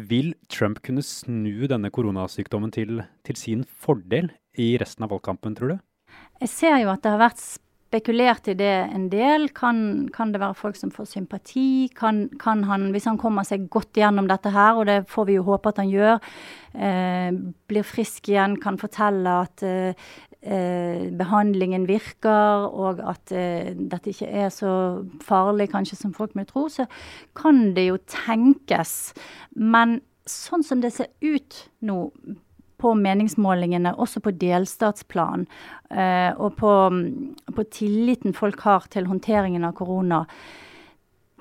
vil 0.09 0.33
Trump 0.49 0.81
kunne 0.85 1.05
snu 1.05 1.69
denne 1.69 1.93
koronasykdommen 1.93 2.73
til, 2.73 3.03
til 3.25 3.37
sin 3.37 3.63
fordel 3.65 4.31
i 4.57 4.73
resten 4.81 5.05
av 5.05 5.13
valgkampen, 5.13 5.57
tror 5.57 5.75
du? 5.75 5.79
Jeg 6.41 6.49
ser 6.49 6.79
jo 6.81 6.89
at 6.89 7.05
det 7.05 7.13
har 7.13 7.21
vært 7.21 7.41
spekulert 7.89 8.47
i 8.51 8.55
det 8.57 8.73
en 8.93 9.07
del. 9.09 9.49
Kan, 9.55 10.09
kan 10.13 10.31
det 10.33 10.41
være 10.43 10.57
folk 10.57 10.77
som 10.77 10.91
får 10.93 11.09
sympati? 11.09 11.89
Kan, 11.97 12.27
kan, 12.41 12.63
han, 12.69 12.89
hvis 12.93 13.07
han 13.09 13.17
kommer 13.21 13.47
seg 13.47 13.65
godt 13.73 13.97
gjennom 13.97 14.29
dette 14.29 14.53
her, 14.53 14.77
og 14.77 14.85
det 14.89 15.01
får 15.09 15.29
vi 15.29 15.37
jo 15.39 15.45
håpe 15.47 15.71
at 15.71 15.81
han 15.81 15.89
gjør, 15.89 16.19
eh, 16.77 17.29
blir 17.69 17.87
frisk 17.87 18.29
igjen, 18.29 18.59
kan 18.61 18.77
fortelle 18.81 19.39
at 19.47 19.65
eh, 19.65 20.09
eh, 20.41 21.07
behandlingen 21.17 21.87
virker, 21.89 22.67
og 22.69 23.01
at 23.01 23.33
eh, 23.33 23.73
dette 23.73 24.13
ikke 24.13 24.29
er 24.45 24.53
så 24.53 24.73
farlig 25.25 25.71
kanskje 25.73 25.97
som 26.03 26.13
folk 26.13 26.37
vil 26.37 26.47
tro, 26.49 26.67
så 26.69 26.85
kan 27.37 27.71
det 27.77 27.89
jo 27.89 27.97
tenkes. 28.05 29.15
Men 29.57 29.99
sånn 30.29 30.61
som 30.65 30.85
det 30.85 30.93
ser 30.93 31.09
ut 31.25 31.63
nå, 31.81 32.03
på 32.79 32.93
meningsmålingene, 32.97 33.93
også 33.99 34.23
på 34.23 34.33
delstatsplan, 34.39 35.45
eh, 35.91 36.31
og 36.37 36.55
på, 36.59 36.73
på, 37.55 37.67
tilliten 37.73 38.35
folk 38.37 38.63
har 38.65 38.89
til 38.93 39.09
håndteringen 39.09 39.67
av 39.67 39.75
korona, 39.77 40.23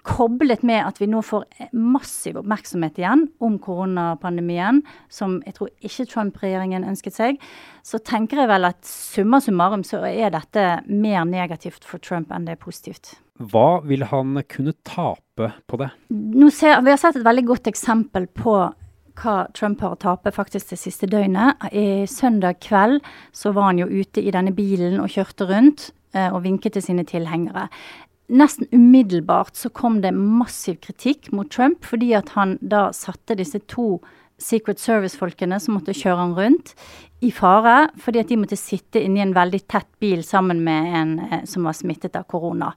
koblet 0.08 0.62
med 0.64 0.80
at 0.86 1.00
vi 1.02 1.08
nå 1.10 1.20
får 1.26 1.44
massiv 1.76 2.38
oppmerksomhet 2.40 2.96
igjen 3.00 3.26
om 3.44 3.58
koronapandemien, 3.60 4.80
som 5.12 5.38
jeg 5.44 5.56
tror 5.58 5.72
ikke 5.84 6.06
Trump-regjeringen 6.08 6.86
ønsket 6.88 7.18
seg, 7.18 7.40
så 7.84 8.00
tenker 8.00 8.42
jeg 8.42 8.50
vel 8.50 8.70
at 8.70 8.80
summa 8.88 9.42
summarum 9.44 9.84
så 9.84 10.00
er 10.08 10.32
dette 10.32 10.66
mer 10.88 11.26
negativt 11.28 11.84
for 11.84 12.00
Trump 12.00 12.32
enn 12.32 12.48
det 12.48 12.56
er 12.56 12.62
positivt. 12.62 13.18
Hva 13.38 13.82
vil 13.86 14.02
han 14.08 14.40
kunne 14.50 14.74
tape 14.86 15.52
på 15.68 15.78
det? 15.78 15.92
Ser, 16.56 16.80
vi 16.82 16.94
har 16.94 16.98
sett 16.98 17.20
et 17.20 17.26
veldig 17.26 17.44
godt 17.52 17.68
eksempel 17.70 18.26
på 18.34 18.56
hva 19.18 19.48
Trump 19.56 19.82
har 19.84 19.94
å 19.94 20.00
tape 20.00 20.32
faktisk 20.34 20.72
det 20.72 20.80
siste 20.80 21.08
døgnet. 21.10 21.60
I 21.72 22.06
søndag 22.10 22.60
kveld 22.64 23.02
så 23.36 23.52
var 23.56 23.70
han 23.70 23.82
jo 23.82 23.88
ute 23.90 24.22
i 24.22 24.34
denne 24.34 24.54
bilen 24.56 25.00
og 25.02 25.12
kjørte 25.14 25.48
rundt 25.50 25.90
eh, 26.14 26.28
og 26.30 26.44
vinket 26.46 26.76
til 26.76 26.84
sine 26.84 27.06
tilhengere. 27.08 27.68
Nesten 28.28 28.68
umiddelbart 28.72 29.56
så 29.56 29.70
kom 29.72 30.02
det 30.04 30.12
massiv 30.16 30.76
kritikk 30.84 31.30
mot 31.32 31.48
Trump 31.50 31.86
fordi 31.88 32.12
at 32.18 32.34
han 32.36 32.58
da 32.60 32.90
satte 32.92 33.38
disse 33.38 33.62
to 33.72 33.96
Secret 34.38 34.80
Service-folkene 34.80 35.58
som 35.60 35.76
måtte 35.76 35.96
kjøre 35.96 36.22
han 36.22 36.34
rundt, 36.36 36.74
i 37.18 37.32
fare 37.34 37.88
fordi 37.98 38.20
at 38.22 38.28
de 38.30 38.36
måtte 38.38 38.56
sitte 38.58 39.00
inni 39.02 39.18
en 39.24 39.34
veldig 39.34 39.60
tett 39.66 39.88
bil 39.98 40.20
sammen 40.22 40.60
med 40.62 40.92
en 41.00 41.14
eh, 41.26 41.40
som 41.50 41.66
var 41.66 41.74
smittet 41.74 42.14
av 42.18 42.28
korona. 42.30 42.70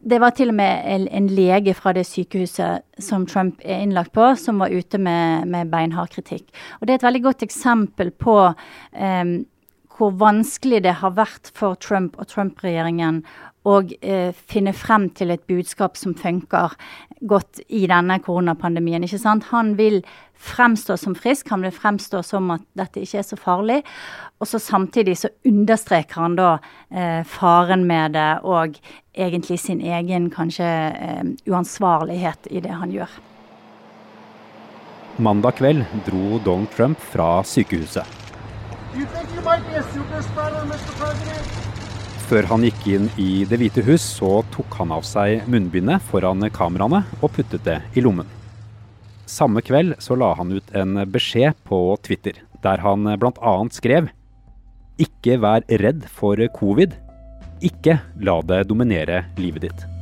Det 0.00 0.20
var 0.22 0.32
til 0.36 0.52
og 0.52 0.56
med 0.56 1.10
en, 1.10 1.28
lege 1.36 1.74
fra 1.76 1.92
det 1.96 2.06
sykehuset 2.08 2.86
som 3.02 3.26
Trump 3.28 3.60
er 3.60 3.84
innlagt 3.84 4.14
på, 4.16 4.30
som 4.40 4.62
var 4.64 4.72
ute 4.72 4.98
med, 4.98 5.44
med 5.52 5.68
beinhard 5.72 6.14
kritikk. 6.14 6.48
Og 6.80 6.86
Det 6.86 6.94
er 6.94 7.02
et 7.02 7.08
veldig 7.10 7.22
godt 7.28 7.44
eksempel 7.44 8.14
på 8.16 8.38
eh, 8.46 9.36
hvor 9.96 10.16
vanskelig 10.20 10.82
det 10.84 10.98
har 11.00 11.14
vært 11.16 11.52
for 11.56 11.76
Trump 11.80 12.16
og 12.20 12.28
Trump-regjeringen 12.28 13.22
og 13.66 13.92
eh, 14.00 14.30
finne 14.46 14.74
frem 14.76 15.08
til 15.16 15.32
et 15.34 15.42
budskap 15.48 15.98
som 15.98 16.14
funker 16.14 16.76
godt 17.26 17.60
i 17.68 17.86
denne 17.90 18.18
koronapandemien. 18.22 19.04
ikke 19.04 19.18
sant? 19.18 19.48
Han 19.50 19.74
vil 19.78 20.02
fremstå 20.36 20.96
som 21.00 21.16
frisk, 21.18 21.48
han 21.50 21.64
vil 21.64 21.74
fremstå 21.74 22.22
som 22.22 22.50
at 22.54 22.64
dette 22.78 23.02
ikke 23.02 23.18
er 23.22 23.26
så 23.26 23.38
farlig. 23.40 23.80
Og 24.40 24.50
så 24.50 24.60
samtidig 24.62 25.16
så 25.18 25.32
understreker 25.48 26.20
han 26.20 26.36
da 26.38 26.50
eh, 26.90 27.22
faren 27.26 27.86
med 27.88 28.14
det 28.14 28.28
og 28.44 28.76
egentlig 29.16 29.58
sin 29.60 29.80
egen 29.80 30.30
kanskje 30.30 30.66
eh, 30.66 31.24
uansvarlighet 31.48 32.50
i 32.50 32.62
det 32.62 32.76
han 32.76 32.92
gjør. 32.94 33.18
Mandag 35.16 35.56
kveld 35.56 35.86
dro 36.06 36.38
Donald 36.44 36.70
Trump 36.76 37.00
fra 37.00 37.42
sykehuset. 37.42 38.04
You 38.94 39.06
think 39.06 39.28
you 39.34 39.42
might 39.42 39.64
be 39.66 39.76
a 39.76 39.82
super 39.92 40.22
spreader, 40.22 40.64
Mr. 40.64 40.92
President? 41.00 41.75
Før 42.26 42.42
han 42.50 42.64
gikk 42.66 42.86
inn 42.90 43.04
i 43.22 43.44
Det 43.46 43.54
hvite 43.60 43.84
hus, 43.86 44.02
så 44.18 44.40
tok 44.50 44.80
han 44.80 44.90
av 44.96 45.04
seg 45.06 45.44
munnbindet 45.46 46.02
foran 46.08 46.42
kameraene 46.50 47.04
og 47.20 47.30
puttet 47.36 47.62
det 47.62 47.76
i 47.94 48.02
lommen. 48.02 48.26
Samme 49.30 49.62
kveld 49.62 49.94
så 50.02 50.18
la 50.18 50.32
han 50.34 50.50
ut 50.50 50.74
en 50.74 51.04
beskjed 51.06 51.54
på 51.70 51.80
Twitter, 52.02 52.42
der 52.66 52.82
han 52.82 53.06
bl.a. 53.22 53.56
skrev 53.70 54.10
Ikke 54.98 55.38
vær 55.38 55.62
redd 55.70 56.06
for 56.10 56.42
covid. 56.58 56.98
Ikke 57.62 58.00
la 58.18 58.40
det 58.42 58.64
dominere 58.72 59.28
livet 59.38 59.68
ditt. 59.68 59.95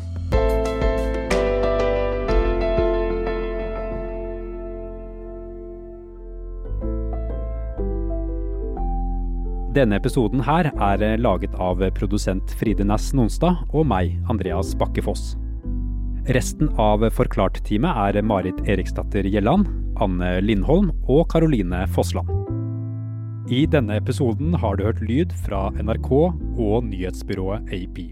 Denne 9.75 9.97
episoden 9.99 10.39
her 10.47 10.69
er 10.71 11.03
eh, 11.03 11.17
laget 11.19 11.55
av 11.59 11.81
produsent 11.97 12.53
Fride 12.61 12.85
Næss 12.87 13.09
Nonstad 13.17 13.65
og 13.75 13.89
meg, 13.91 14.13
Andreas 14.31 14.71
Bakke 14.79 15.03
Foss. 15.03 15.33
Resten 16.31 16.71
av 16.79 17.03
Forklart-teamet 17.17 17.99
er 17.99 18.23
Marit 18.23 18.61
Eriksdatter 18.71 19.27
Gjelland, 19.27 19.67
Anne 19.99 20.37
Lindholm 20.47 20.93
og 21.11 21.27
Karoline 21.35 21.83
Fossland. 21.91 22.31
I 23.51 23.65
denne 23.67 23.99
episoden 23.99 24.55
har 24.63 24.79
du 24.79 24.87
hørt 24.87 25.03
lyd 25.03 25.35
fra 25.43 25.67
NRK 25.75 26.11
og 26.15 26.87
nyhetsbyrået 26.87 27.67
AP. 27.75 28.05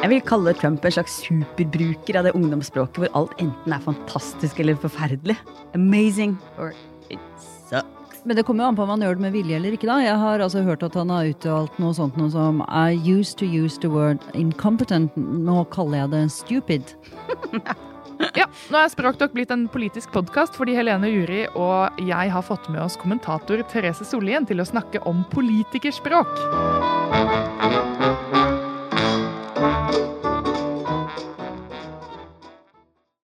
Jeg 0.00 0.14
vil 0.14 0.22
kalle 0.30 0.54
Trump 0.56 0.86
en 0.86 0.94
slags 0.94 1.18
superbruker 1.26 2.22
av 2.22 2.30
det 2.30 2.38
ungdomsspråket 2.38 3.02
hvor 3.02 3.18
alt 3.18 3.34
enten 3.42 3.74
er 3.74 3.82
fantastisk 3.82 4.62
eller 4.62 4.78
forferdelig. 4.78 5.40
Amazing 5.74 6.38
or 6.56 6.70
it 7.10 7.18
sucks. 7.66 7.99
Men 8.24 8.36
det 8.36 8.44
kommer 8.46 8.64
jo 8.64 8.68
an 8.70 8.76
på 8.78 8.84
om 8.84 8.92
han 8.94 9.04
gjør 9.04 9.18
det 9.18 9.24
med 9.24 9.34
vilje 9.34 9.56
eller 9.56 9.76
ikke. 9.76 9.88
da. 9.88 9.98
Jeg 10.04 10.16
har 10.20 10.44
altså 10.44 10.64
hørt 10.66 10.82
at 10.86 10.96
han 10.98 11.12
har 11.12 11.30
uttalt 11.30 11.78
noe 11.82 11.96
sånt 11.96 12.18
noe 12.20 12.30
som 12.32 12.64
I 12.68 12.96
used 12.96 13.38
to 13.40 13.46
use 13.48 13.80
the 13.80 13.90
word 13.90 14.20
incompetent. 14.34 15.14
Nå 15.16 15.64
kaller 15.72 16.04
jeg 16.04 16.12
det 16.14 16.24
stupid. 16.34 16.94
ja, 18.38 18.46
nå 18.70 18.82
er 18.82 18.92
Språkdokk 18.92 19.34
blitt 19.36 19.52
en 19.54 19.66
politisk 19.72 20.12
podkast 20.14 20.58
fordi 20.58 20.76
Helene 20.76 21.08
Uri 21.08 21.46
og 21.54 22.00
jeg 22.04 22.34
har 22.34 22.44
fått 22.44 22.68
med 22.72 22.82
oss 22.84 22.98
kommentator 23.00 23.64
Therese 23.72 24.04
Sollien 24.08 24.48
til 24.48 24.60
å 24.60 24.68
snakke 24.68 25.02
om 25.08 25.24
politikerspråk. 25.32 26.36